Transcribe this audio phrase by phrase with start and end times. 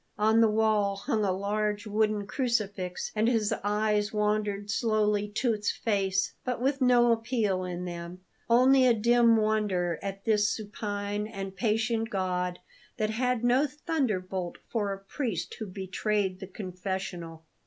[0.17, 5.69] On the wall hung a large wooden crucifix; and his eyes wandered slowly to its
[5.69, 11.55] face; but with no appeal in them, only a dim wonder at this supine and
[11.55, 12.57] patient God
[12.97, 17.45] that had no thunderbolt for a priest who betrayed the confessional.